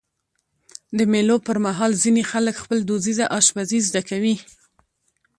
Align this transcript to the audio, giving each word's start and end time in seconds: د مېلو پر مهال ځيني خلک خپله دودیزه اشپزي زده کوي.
د 0.97 0.99
مېلو 1.11 1.35
پر 1.47 1.57
مهال 1.65 1.91
ځيني 2.03 2.23
خلک 2.31 2.55
خپله 2.63 2.81
دودیزه 2.89 3.25
اشپزي 3.39 3.79
زده 3.87 4.01
کوي. 4.09 4.35